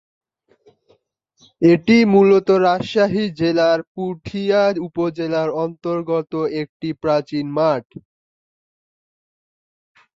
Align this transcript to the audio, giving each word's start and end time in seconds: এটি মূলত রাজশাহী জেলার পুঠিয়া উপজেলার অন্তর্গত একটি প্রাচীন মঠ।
এটি 1.61 1.97
মূলত 2.13 2.47
রাজশাহী 2.65 3.25
জেলার 3.39 3.79
পুঠিয়া 3.93 4.61
উপজেলার 4.87 5.49
অন্তর্গত 5.63 6.31
একটি 6.61 6.89
প্রাচীন 7.01 7.45
মঠ। 7.57 7.85